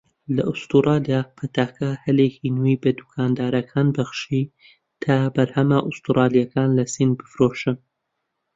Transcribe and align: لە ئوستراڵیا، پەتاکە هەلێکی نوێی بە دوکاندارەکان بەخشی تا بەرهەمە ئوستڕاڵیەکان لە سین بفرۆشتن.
لە 0.35 0.43
ئوستراڵیا، 0.49 1.21
پەتاکە 1.37 1.89
هەلێکی 2.05 2.53
نوێی 2.55 2.81
بە 2.83 2.91
دوکاندارەکان 2.99 3.87
بەخشی 3.95 4.43
تا 5.03 5.15
بەرهەمە 5.35 5.79
ئوستڕاڵیەکان 5.85 6.69
لە 6.77 6.85
سین 6.93 7.09
بفرۆشتن. 7.19 7.77